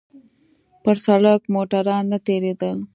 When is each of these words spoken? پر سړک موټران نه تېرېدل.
پر 0.83 0.95
سړک 1.05 1.41
موټران 1.53 2.03
نه 2.11 2.17
تېرېدل. 2.25 2.77